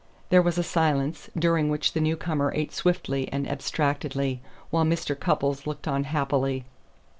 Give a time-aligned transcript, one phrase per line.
[0.29, 5.15] There was a silence, during which the newcomer ate swiftly and abstractedly, while Mr.
[5.15, 6.65] Cupples looked on happily.